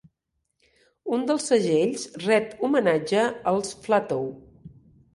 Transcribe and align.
Un 1.17 1.25
dels 1.33 1.45
segells 1.51 2.07
ret 2.25 2.57
homenatge 2.65 3.29
als 3.55 3.81
Flatow. 3.87 4.31